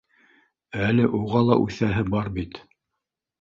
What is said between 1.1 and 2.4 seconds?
уға ла үҫәһе бар